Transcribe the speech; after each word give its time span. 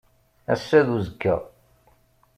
Ass-a 0.53 0.79
d 0.85 0.87
uzekka. 0.95 1.35